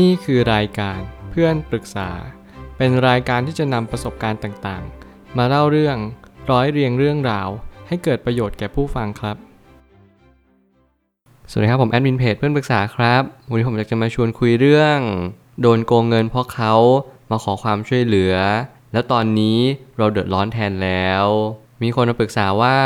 [0.00, 2.10] นี่คือรายการเพื่อนปรึกษา
[2.76, 5.96] เป็นรายการที่จะนำประสบการณ์ต่างๆ มาเล่าเรื่อง
[6.50, 7.48] ร้อยเรียงเรื่องราว
[7.88, 9.36] ให้เกิดประโยชน์แก่ผู้ฟังครับ
[11.50, 14.98] สวัสดีครับผมแอดมินเพจเพื่อนปรึกษาครับวันนี้ผมอยากจะมาชวนคุยเรื่อง
[15.60, 16.74] โดนโกงเงินเพราะเขา
[17.30, 18.34] มาขอความช่วยเหลือ
[18.92, 19.58] แล้วตอนนี้
[19.98, 21.24] เราเดือดร้อนแทนแล้ว
[21.82, 22.78] มีคนมาปรึกษาว่า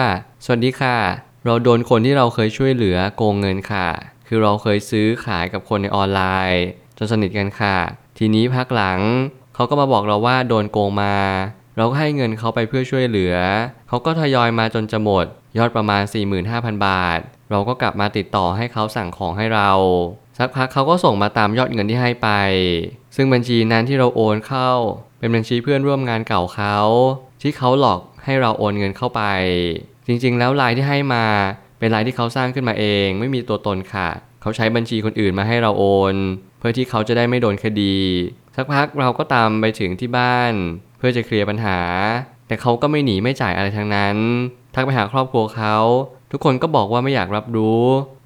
[0.45, 0.98] สวัสดีค่ะ
[1.45, 3.88] เราโดนคนที่เราเคยช่วยเหลือโกงเงินค่ะ
[4.27, 6.66] คือเราเคยซื้อขายกับคนในออนไลน์
[6.98, 7.76] จนสนิทกันค่ะ
[8.18, 9.00] ทีนี้พักหลัง
[9.55, 11.16] เขาก็มาบอกเราว่าโดนโกงมา
[11.77, 13.34] เราก็ให้เงินเขาไปเพื่อช่วยเหลือ
[13.88, 15.27] เขาก็ทยอยมาจนจะหมด
[15.59, 16.02] ยอดประมาณ
[16.45, 17.19] 45,000 บาท
[17.50, 19.70] เราก็กลับมาติดต่อให้เขาสั่งของให้เรา
[20.38, 22.28] สักพักเขาก็ส่งมาตามยอดเงินที่ให้ไป
[23.16, 24.70] ซึ่งบัญชีนั้นที่เราโอนเข้า
[25.19, 26.78] เป็นบัญชีเพื่อนร่วมงานเก่าเขา
[27.42, 29.22] ที่เขาหลอกให้เราโอนเงินเข้าไป
[30.06, 31.24] จริงๆ แล้วรายที่ให้มา
[31.78, 34.08] เป็นรายที่เขาสร้างขึ้นมาเอง ไม่มีตัวตนค่ะ
[34.46, 36.14] เขาใช้บัญชีคนอื่นมาให้เราโอน
[36.59, 37.96] เพื่อที่เขาจะได้ไม่โดนคดี
[38.56, 40.52] สักพักเราก็ตามไปถึงที่บ้าน
[40.98, 41.78] เพื่อจะเคลียร์ปัญหา
[42.48, 44.17] แต่เขาก็ไม่หนีไม่จ่ายอะไรทั้งนั้น
[44.74, 45.77] ทักไปหาครอบครัวเขา
[46.33, 47.83] ทุกคนก็บอกว่าไม่อยากรับรู้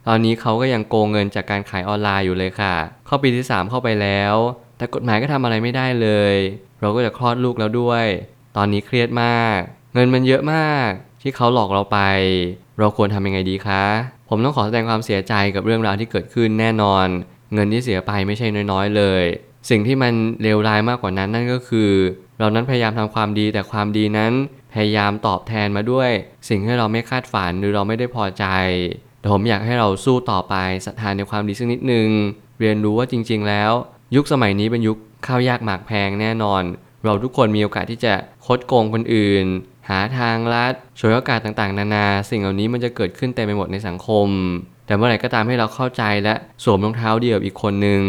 [0.09, 2.75] ตอนนี้เขาก็ยังโกงเงินจากการขายออนไลน์อยู่เลยค่ะ
[3.07, 4.35] เข้าปีที่ 3 เข้าไปแล้ว
[4.77, 6.35] แต่กฎหมายก็ทำอะไรไม่ได้เลย
[6.81, 8.07] เราก็จะคลอดลูกแล้วด้วย
[8.57, 9.59] ตอนนี้เครียดมาก
[9.95, 10.91] เงินมันเยอะมาก
[11.23, 11.99] ที่เขาหลอกเราไป
[12.79, 13.85] เราควรทำยังไงดีคะ
[14.33, 17.07] ผมต้องขอแสดงความเสียใจกับเรื่องราวที่เกิดขึ้นแน่นอน
[17.55, 19.25] เงินที่เสียไปไม่ใช่น้อยๆเลย
[19.71, 21.91] สิ่งที่มันเลวร้ายมากกว่านั้นนั่นก็คือ
[22.39, 24.33] เรานั้นพยายามทำความดีแต่ความดีนั้น
[24.75, 26.11] พยายามตอบแทนมาด้วย
[26.49, 28.45] สิ่งที่เราไม่คาดฝันหรือเราไม่ได้พอใจ
[29.21, 30.55] แต่ผมอยากให้เราสู้ต่อไป
[30.87, 32.09] ศรัทธานในความดีสักนิดนึง
[32.61, 33.73] เรียนรู้ว่าจริง ๆ แล้ว
[34.17, 36.63] ยุคสมัยนี้เป็นยุคข้าวยากหมากแพงแน่นอน
[37.05, 38.15] เราทุกคนมีโอกาสที่จะ
[38.47, 39.47] คดโกงคนอื่น
[39.91, 44.29] หาทางลัดฉวยโอกาสต่างๆ นานา สิ่งเหล่านี้มันจะเกิดขึ้นเต็มไปหมดในสังคม
[44.87, 48.03] แต่เมื่อไหร่ก็ตามให้เราเข้าใจและสวมรองเท้าเดียวอีกคนหนึ่ง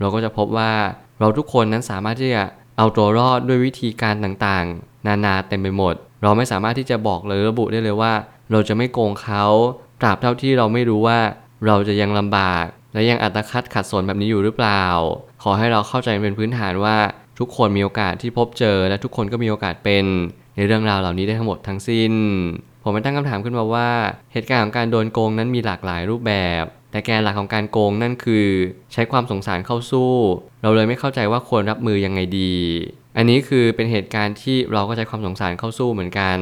[0.00, 0.72] เราก็จะพบว่า
[1.20, 2.42] เราทุกคนนั้นสามารถที่จะ
[2.78, 8.12] เอาตัวรอดด้วยวิธีการต่างๆ นานาเต็มไปหมด เราไม่สามารถที่จะบอกเลยระบุได้เลยว่า
[8.50, 9.44] เราจะไม่โกงเขา
[10.00, 11.18] ตราบเท่าที่เราไม่รู้ว่า
[11.66, 12.64] เราจะยังลำบาก
[12.94, 14.84] และยังอัตคัดขัดสนแบบนี้อยู่หรือเปล่า
[15.42, 16.96] ขอให้เราเข้าใจเป็นพื้นฐานว่า
[17.38, 20.04] ทุกคนมีโอกาสที่พบเจอและทุกคนก็มีโอกาสเป็น
[20.56, 22.12] ในเรื่องราวเหล่านี้ได้ทั้งหมดทั้งสิ้น
[22.82, 23.90] ผมไปตั้งคำถามขึ้นมาว่า
[24.32, 28.46] เหตุการณ์ของการโดนโกงนั้นมีหลากหลายรูปแบบ แต่แกนหลักของการโกงนั่นคือ
[28.92, 30.12] ใช้ความสงสารเข้าสู้
[30.62, 32.54] เราเลยไม่เข้าใจว่าควรรับมือยังไงดี
[33.16, 36.38] อันนี้คือเป็นเหตุการณ์ที่เราก็ใช้ความสงสารเข้าสู้เหมือนกัน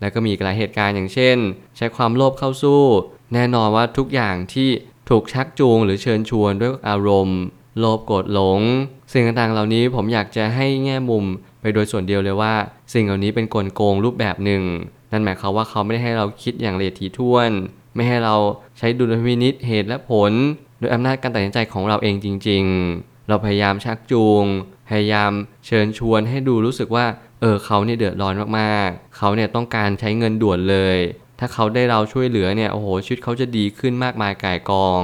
[0.00, 1.36] แล้วก็มีหลายเหตุการณ์อย่างเช่น
[1.76, 2.82] ใช้ความโลภเข้าสู้
[3.34, 4.68] แน่นอนว่าทุกอย่างที่
[5.10, 7.40] ถูกชักจูงหรือเชิญชวนด้วยอารมณ์
[7.78, 8.60] โลภโกรธหลง
[9.12, 11.24] สิ่งต่างๆเหล่านี้ผมอยากจะให้แง่มุม
[11.74, 12.54] โดยส่วนเดียวเลยว่า
[12.92, 14.62] สิ่งเหล่านี้เป็นกลโกงรูปแบบหนึ่ง
[15.12, 17.50] นั่นหมายความว่าเขาไม่ได้ให้เราคิดอย่างละเอียดถี่ถ้วน
[17.94, 18.36] ไม่ให้เรา
[18.78, 20.32] ใช้ดุลพินิษเหตุและผล
[20.78, 22.64] โดยอำนาจการตัดสินใจของเราเองจริง
[22.96, 24.44] ๆ เราพยายามชักจูง
[24.88, 25.30] พยายาม
[25.66, 27.06] เชิญชวนให้ดูรู้สึกว่า
[27.40, 30.98] เออเขาเนี่ยเดือดร้อนมากๆ เขาเนี่ยต้องการใช้เงินด่วนเลย
[31.38, 35.02] ถ้าเขาได้เราช่วยเหลือเนี่ยโอ้โหชีวิตเขาจะดีขึ้นมากมายก่ายกอง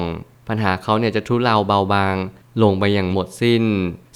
[0.49, 2.17] ปัญหาเขาเนี่ยจะทุเลาเบาบาง
[2.63, 3.65] ลงไปอย่างหมดสิ้น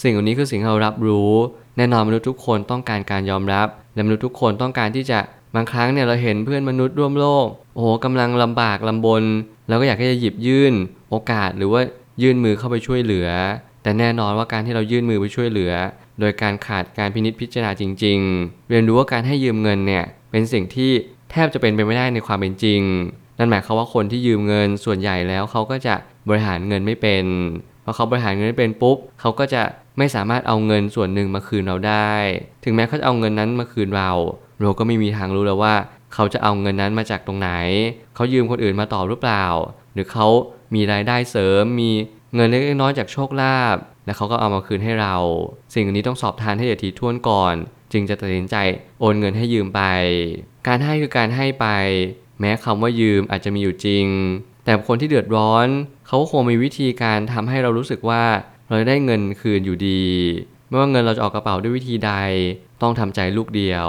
[0.03, 1.33] สิ่งเหล่านี้คือสิ่งที่เรารับรู้
[1.77, 5.19] แน่นอนมนุษย์ทุกคนต้องการการยอมรับ และมนุษย์ทุกคนต้องการที่จะ
[5.55, 9.23] บางครั้งเนี่ยเราเห็นเพื่อนมนุษย์ร่วมโลก โอ้โหกำลังลำบากลำบน
[9.69, 10.75] เราก็อยากที่จะหยิบยื่น
[11.11, 11.81] โอกาสหรือว่า
[12.23, 13.29] ยื่นมือเข้าไปช่วยเหลือ
[13.83, 15.73] แต่แน่นอนว่าการที่เรายื่นมือไปช่วยเหลือ
[16.21, 20.91] โดยการขาดการพินิจพิจารณาจริง ๆ เรียนรู้ว่าการให้ยืมเงินเนี่ยเป็นสิ่งที่
[21.31, 22.81] แทบจะเป็นไปไม่ได้ในความเป็นจริง
[23.39, 25.95] นั่นหมายความว่าคนที่ยืมเงินส่วนใหญ่แล้วเขาก็จะ
[26.29, 27.25] บริหารเงินไม่เป็น
[27.85, 29.63] พอเขาบริหารเงินไม่เป็นปุ๊บเขาก็จะ
[29.99, 32.13] ไม่สามารถเอาเงินส่วนหนึ่งมาคืนเราได้
[32.65, 34.11] ถึงแม้เขาจะเอาเงินนั้นมาคืนเรา
[34.61, 35.75] เราก็ไม่มีทางรู้แล้วว่า
[36.15, 37.51] เขาจะเอาเงินนั้นมาจากตรงไหน
[38.15, 39.45] เขายืมคนอื่นมาต่อหรือเปล่า
[39.95, 40.27] หรือเขา
[40.75, 41.91] มีรายได้เสริม มี
[42.35, 45.17] เงินเล็กน้อยจากโชคลาภ แล้วเขาก็เอามาคืนให้เรา
[45.75, 47.55] สิ่งนี้ต้องสอบทานให้ละเอียดถี่ถ้วนก่อน
[47.93, 48.57] จึงจะตัดสินใจ
[49.01, 49.83] โอนเงินให้ยืมไป
[50.67, 51.67] การให้คือการให้ไป
[52.41, 54.07] แม้คำว่ายืมอาจจะมีอยู่จริง
[54.65, 55.67] แต่คนที่เดือดร้อน
[56.07, 58.25] เขาคงมีวิธีการทำให้เรารู้สึกว่า
[58.69, 60.03] เราได้เงินคืนอยู่ดี
[60.69, 62.13] ไม่ว่าเงินเราจะออกกระเป๋าด้วยวิธีใด
[62.83, 63.89] ต้องทำใจลูกเดียว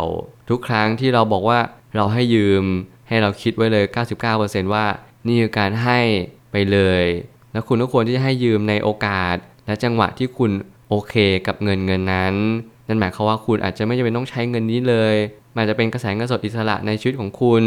[0.50, 1.60] ทุกครั้งที่เราบอกว่า
[1.96, 2.64] เราให้ยืม
[3.08, 3.86] ให้เราคิดไว้เลย
[4.30, 4.86] 99%ว่า
[5.28, 6.00] นี่คือการให้
[6.52, 7.04] ไปเลย
[7.52, 9.36] แล้วคุณก็ควรที่จะให้ยืมในโอกาส
[9.66, 10.52] และจังหวะที่คุณ
[10.90, 11.14] โอเค
[11.48, 12.36] กับเงินเงินนั้น
[12.88, 15.16] นั่นหมายความว่าคุณอาจจะไม่จำเป็นต้องใช้เงินนี้เลย
[15.56, 17.64] มันจะเป็นกระแสเงินสดอิสระในชีวิตของคุณ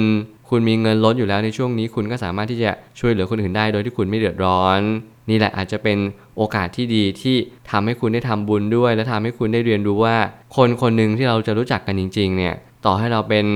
[0.48, 4.80] คุณมีเงินล้นอยู่แล้วในช่วงนี้ คุณก็สามารถที่จะช่วยเหลือคนอื่นได้โดยที่คุณไม่เดือดร้อน
[5.30, 5.98] นี่แหละอาจจะเป็น
[6.36, 7.36] โอกาสที่ดีที่
[7.70, 10.16] ทำให้คุณได้ทำบุญด้วย และทำให้คุณได้เรียนรู้ว่า
[10.56, 12.54] คนคนหนึ่งที่เราจะรู้จักกันจริง ๆ เนี่ย
[12.84, 13.46] ต่อให้เราเป็น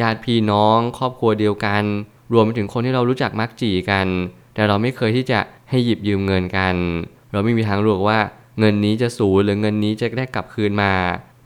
[0.00, 1.82] ญาติพี่น้อง ครอบครัวเดียวกัน
[2.32, 4.06] รวมไปถึงคนที่เรารู้จักมักจีกัน
[4.54, 5.40] แต่เราไม่เคยที่จะ
[5.70, 6.74] ให้หยิบยืมเงินกัน
[7.32, 8.18] เราไม่มีทางรู้ว่า
[8.58, 10.92] เงินนี้จะสูญหรือเงินนี้จะได้กลับคืนมา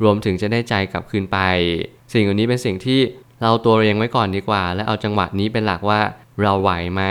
[0.02, 1.38] รวมถึงจะได้ใจกลับคืนไป
[2.12, 3.00] สิ่งเหล่านี้เป็นสิ่งที่
[3.42, 6.00] เราตัวเองไว้ก่อนดีกว่า และเอาจังหวะนี้เป็นหลักว่า
[6.42, 7.02] เราไหวไหม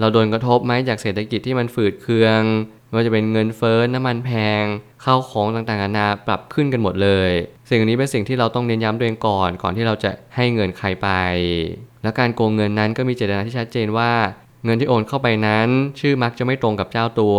[0.00, 2.42] เราโดนกระทบไหมจากเศรษฐกิจที่มันฝืดเคือง
[2.86, 4.30] ไม่ว่าจะเป็นเงินเฟ้อน้ำมันแพ
[4.62, 4.64] ง
[5.04, 7.30] ข้าวของต่างๆนานาปรับขึ้นกันหมดเลย
[7.68, 11.08] สิ่งนี้เป็นสิ่งที่เราต้องเน้นย้ำตัวเองก่อน ก่อนที่เราจะให้เงินใครไป
[12.02, 14.12] และการโกงเงินนั้นก็มีเจตนาที่ชัดเจนว่า
[14.64, 15.68] เงินที่โอนเข้าไปนั้น
[16.00, 17.38] ชื่อมักจะไม่ตรงกับเจ้าตัว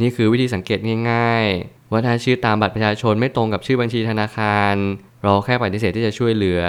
[0.00, 0.78] นี่คือวิธีสังเกต
[1.10, 4.74] ง่าย ๆ ว่าถ้าชื่อตามบัตรประชาชนไม่ตรงกับชื่อบัญชีธนาคาร
[5.22, 6.62] เราแค่ปฏิเสธที่จะช่วยเหลือ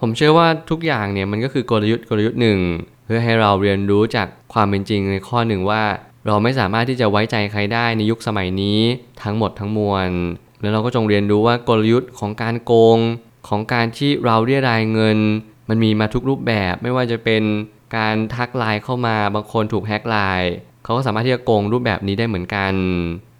[0.00, 2.58] ผมเชื่อว่าทุกอย่างเนี่ยมันก็คือกลยุทธ์กลยุทธ์หนึ่ง
[3.14, 5.82] พื่อให้เราเรียนรู้จากความเป็นจริงในข้อหนึ่งว่า
[6.26, 8.78] เราไม่สามารถที่จะไว้ใจใครได้ในยุคสมัยนี้
[9.22, 10.08] ทั้งหมดทั้งมวล
[10.60, 12.98] แล้วเราก็จงเรียนรู้ว่ากลยุทธ์ของการโกง
[13.48, 15.18] ของการที่เราเรียรายเงิน
[15.68, 17.42] มันมีมาทุกรูปแบบไม่ว่าจะเป็น
[17.96, 20.52] การทักไลน์เข้ามาบางคนถูกแฮ็กไลน์
[20.84, 22.72] เขาก็สามารถที่จะโกงรูปแบบนี้ได้เหมือนกัน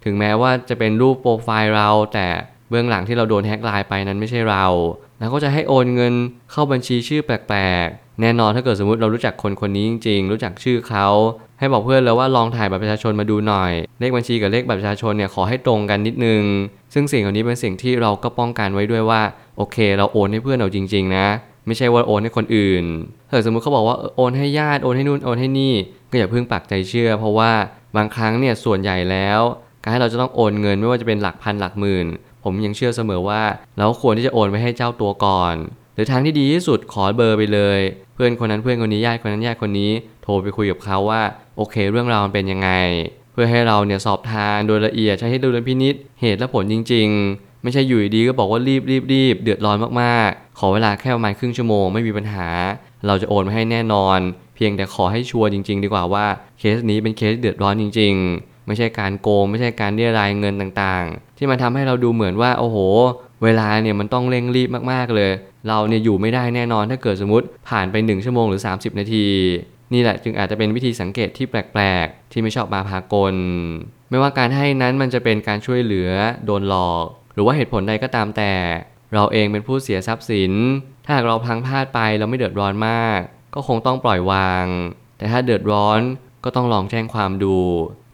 [0.05, 2.27] ถึงแม้ว่าจะเป็นรูปโปรไฟล์เราแต่
[2.69, 4.65] เบื้องหลังที่เราโดนแฮ็กไลน์ไปนั้นไม่ใช่เรา
[5.19, 6.13] แล้วก็จะให้โอนเงิน
[6.51, 7.87] เข้าบัญชีชื่อแปลก
[8.21, 11.07] แน่นอนถ้าเกิดสมมติเรารู้จักคนคนนี้จริงๆ รู้จักชื่อเขา
[11.59, 16.43] ให้บอกเพื่อนแล้วว่าลองถ่ายบัตรประชาชนมาดูหน่อย เลขบัญชีกับเลขบัตรประชาชนเนี่ยขอให้ตรงกันนิดนึง
[16.93, 19.21] ซึ่งสิ่งเหล่านี้เป็นสิ่งที่เราก็ป้องกันไว้ด้วยว่า
[19.57, 21.27] โอเค เราโอนให้เพื่อนเราจริง ๆ นะ
[21.67, 22.83] ไม่ใช่ว่าโอนให้คนอื่น
[23.29, 25.73] ถ้าสมมติเขาบอกว่าโอนให้ญาติโอนให้นู่นโอนให้นี่
[26.11, 27.51] ก็อย่าเพิ่งปักใจเชื่อ เพราะว่า
[27.95, 29.39] บางครั้งเนี่ยส่วนใหญ่แล้ว
[29.81, 32.05] การให้เราจะต้องโอนเงินไม่ว่าจะเป็นหลักพันหลักหมื่น
[32.43, 33.41] ผมยังเชื่อเสมอว่า
[33.77, 35.55] เราควรที่จะโอนไปให้เจ้าตัวก่อน
[35.95, 37.79] หรือทางที่ดีที่สุดขอเบอร์ไปเลย
[38.23, 39.91] พื่อนคนนั้นเพื่อนคนนี้ญาติคนนั้นญาติคนนี้
[40.23, 41.21] โทรไปคุยกับเขาว่า
[41.57, 42.69] โอเค เรื่องราวมันเป็นยังไง
[43.33, 52.47] เพื่อให้เราเนี่ยสอบทานโดยละเอียดใช้ให้ดูลพินิษเหตุและผลจริง ๆ ไม่ใช่อยู่ดีก็บอกว่ารีบรีบรีบเดือดร้อนมากๆ ขอเวลาแค่ประมาณครึ่งชั่วโมงไม่มีปัญหา
[53.07, 54.19] เราจะโอนมาให้แน่นอน
[54.55, 56.25] เพียงแต่ขอให้ชัวร์จริง ๆ ดีกว่าว่า
[56.59, 62.77] เคสนี้เป็นเคสเดือดร้อนจริง ๆไม่ใช่การโกงไม่ใช่การเรียรายเงินต่างๆ ที่มันทำให้เราดูเหมือนว่าโอ้โห
[63.43, 65.31] เวลาเนี่ยมันต้องเร่งรีบมากๆเลย
[65.67, 69.27] เราเนี่ยอยู่ไม่ได้แน่นอนถ้าเกิดสมมติผ่านไป 1 ชั่วโมงหรือ 30 นาที
[69.93, 73.35] นี่แหละจึงอาจจะเป็นวิธีสังเกตที่แปลกๆ ที่ไม่ชอบมาพากล
[74.09, 76.09] ไม่ว่าการให้นั้นมันจะเป็นการช่วยเหลือ
[76.45, 78.53] โดนหลอก หรือว่าเหตุผลใดก็ตามแต่
[79.13, 80.51] เราเองเป็นผู้เสียทรัพย์สิน
[81.05, 83.19] ถ้าหากเราพลังพลาดไปเราไม่เดือดร้อนมาก
[83.55, 84.65] ก็คงต้องปล่อยวาง
[85.17, 85.99] แต่ถ้าเดือดร้อน
[86.43, 87.57] ก็ต้องลองแจ้งความดู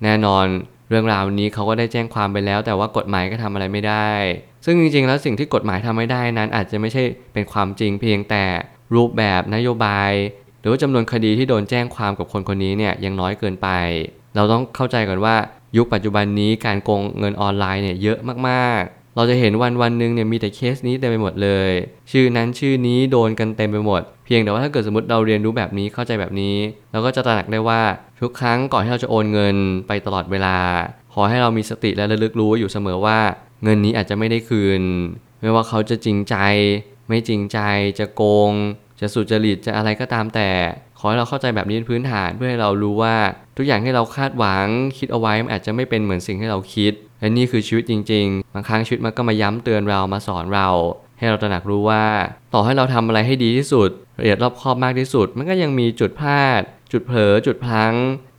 [0.03, 0.45] แน่นอน
[0.89, 4.09] เรื่องราวนี้เขาก็ได้แจ้งความไปแล้ว แต่ว่ากฎหมายก็ทำอะไรไม่ได้
[4.65, 7.03] ซึ่งจริงๆ แล้วสิ่งที่กฎหมายทำไม่ได้นั้น อาจจะไม่ใช่
[7.33, 8.43] เป็นความจริงเพียงแต่
[8.95, 10.11] รูปแบบนโยบาย
[10.59, 13.69] หรือว่าจำนวนคดีที่โดนแจ้งความกับคนคนนี้เนี่ยยังน้อยเกินไป
[14.35, 15.35] เราต้องเข้าใจก่อนว่า
[15.77, 21.71] ยุคปัจจุบันนี้การโกงเงินออนไลน์เนี่ยเยอะมากๆ เราจะเห็นวันวันหนึ่งเนี่ยมีแต่เคสนี้เต็มไปหมดเลย
[22.11, 26.55] ชื่อนั้นชื่อนี้โดนกันเต็มไปหมด เพียงแต่ว่าถ้าเกิดสมมติเราเรียนรู้แบบนี้เข้าใจแบบนี้
[26.91, 27.81] เราก็จะตระหนักได้ว่า
[28.21, 29.55] ทุกครั้งก่อนที่เราจะโอนเงิน
[29.87, 30.57] ไปตลอดเวลา
[31.13, 33.19] ขอให้เรามีสติและระลึกรู้อยู่เสมอว่า
[33.63, 34.81] เงินนี้อาจจะไม่ได้คืน
[35.41, 36.35] ไม่ว่าเขาจะจริงใจ
[37.07, 37.59] ไม่จริงใจ
[37.99, 38.51] จะโกง
[38.99, 40.49] จะสุจริตจะอะไรก็ตามแต่
[40.99, 43.15] ขอให้เราเข้าใจแบบนี้เป็นพื้นฐานเพื่อให้เรารู้ว่า
[43.57, 44.67] ทุกอย่างที่เราคาดหวัง
[44.97, 50.69] คิดเอาไว้มันอาจจะไม่เป็นเหมือนสิ่งที่เราคิด และนี่คือชีวิตจริง ๆ บางครั้งชีวิตมันก็มาย้ำเตือนเรามาสอนเรา
[51.19, 52.05] ให้เราตระหนักรู้ว่า
[52.53, 53.89] ต่อให้เราทำอะไรให้ดีที่สุด
[54.19, 56.61] ละเอียดรอบคอบมากที่สุด มันก็ยังมีจุดพลาด
[56.91, 57.93] จุดเผลอจุดพลั้ง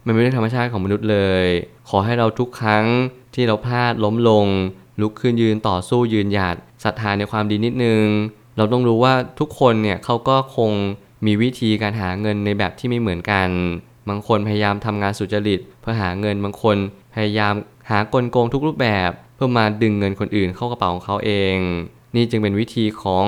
[0.06, 1.46] มันเป็นเรื่องธรรมชาติของมนุษย์เลย
[1.88, 2.84] ขอให้เราทุกครั้ง
[3.34, 4.46] ที่เราพลาดล้มลง
[5.00, 8.04] ลุกขึ้นยืนต่อสู้ยืนหยัดศรัทธาในความดีนิดนึง
[8.56, 10.72] เราต้องรู้ว่าทุกคนเนี่ยเขาก็คง
[11.26, 13.48] มีวิธีการหาเงินในแบบที่ไม่เหมือนกัน
[14.08, 16.76] บางคนพยายามทำงานสุจริตเพื่อหาเงินบางคน
[17.14, 17.54] พยายาม
[17.90, 21.56] หากลโกงทุกรูปแบบ เพื่อมาดึงเงินคนอื่นเข้ากระเป๋าของเขาเอง
[22.14, 23.26] นี่จึงเป็นวิธีของ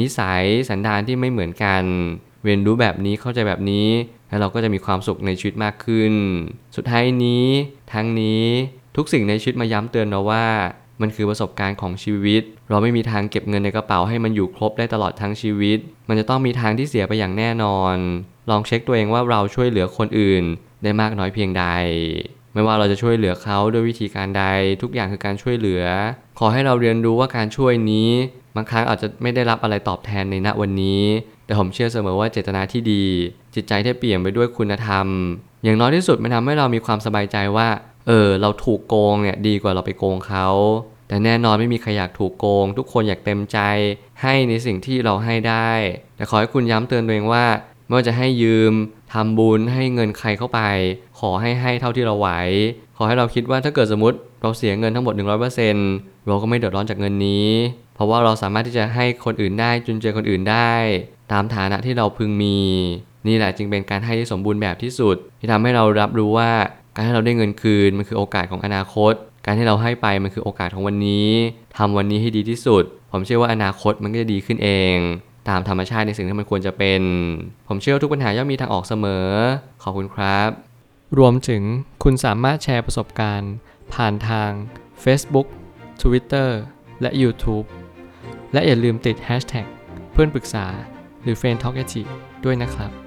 [0.00, 1.82] นิสัยสันดานที่ไม่เหมือนกัน
[2.44, 3.88] เรียนรู้แบบนี้เข้าใจแบบนี้
[4.28, 6.12] แล้วเราก็จะมีความสุขในชีวิตมากขึ้น
[6.76, 7.46] สุดท้ายนี้
[7.92, 8.44] ทั้งนี้
[8.96, 10.46] ทุกสิ่งในชีวิตมาย้ำเตือนเราว่า
[11.00, 15.78] มันคือประสบการณ์ของชีวิต เราไม่มีทางเก็บเงินในกระเป๋าให้มันอยู่ครบได้ตลอดทั้งชีวิต
[16.08, 17.96] มันจะต้องมีทางที่เสียไปอย่างแน่นอน
[18.50, 20.44] ลองเช็คตัวเองว่าเราช่วยเหลือคนอื่น
[20.82, 21.64] ได้มากน้อยเพียงใด
[22.54, 24.44] ไม่ว่าเราจะช่วยเหลือเขาด้วยวิธีการใด
[24.82, 25.84] ทุกอย่างคือการช่วยเหลือ
[26.38, 28.10] ขอให้เราเรียนรู้ว่าการช่วยนี้
[28.56, 31.02] บางครั้งอาจจะไม่ได้รับอะไรตอบแทนในณวันนี้
[31.46, 33.04] แต่ผมเชื่อเสมอว่าเจตนาที่ดี
[33.54, 35.06] จิตใจที่เปลี่ยมไปด้วยคุณธรรม
[35.64, 37.68] อย่างน้อยที่สุดมันทำให้เรามีความสบายใจว่า
[38.06, 40.48] เออ เราถูกโกงเนี่ยดีกว่าเราไปโกงเขา
[41.08, 43.58] แต่แน่นอนไม่มีใครอยากถูกโกง ทุกคนอยากเต็มใจ
[44.22, 45.70] ให้ในสิ่งที่เราให้ได้
[46.16, 47.44] แต่ขอให้คุณย้ำเตือนตัวเองว่า
[47.86, 48.72] ไม่ว่าจะให้ยืม
[49.14, 50.60] ทำบุญให้เงินใครเข้าไป
[51.20, 52.28] ขอให้ให้เท่าที่เราไหว
[52.96, 55.14] ขอให้เราคิดว่าถ้าเกิดสมมติเราเสียเงินทั้งหมด
[55.70, 57.48] 100%เราก็ไม่เดือดร้อนจากเงินนี้
[57.94, 60.72] เพราะว่าเราสามารถที่จะให้คนอื่นได้จุนเจือคนอื่นได้
[61.32, 62.58] ตามฐานะที่เราพึงมี
[63.26, 66.50] นี่แหละจึงเป็นการให้ที่สมบูรณ์แบบที่สุด ที่ทำให้เรารับรู้ว่า
[66.94, 69.12] การให้เราได้เงินคืนมันคือโอกาสของอนาคต
[69.46, 71.28] การที่เราให้ไปมันคือโอกาสของวันนี้
[71.76, 74.96] ทำวันนี้ให้ดีที่สุด ผมเชื่อว่าอนาคตมันก็จะดีขึ้นเอง
[75.48, 77.02] ตามธรรมชาติในสิ่งที่มันควรจะเป็น
[77.68, 79.28] ผมเชื่อว่าทุกปัญหาย่อมมีทางออกเสมอ
[79.82, 80.50] ขอบคุณครับ
[81.18, 81.62] รวมถึง
[82.02, 83.52] คุณสามารถแชร์ประสบการณ์
[83.94, 84.50] ผ่านทาง
[85.04, 85.46] Facebook
[86.02, 86.48] Twitter
[87.00, 87.66] และ YouTube
[88.52, 89.66] และอย่าลืมติด Hashtag
[90.12, 90.66] เพื่อนปรึกษา
[91.22, 91.76] หรือ f r ร e n d t a l k
[92.44, 93.03] ด้วยนะครับ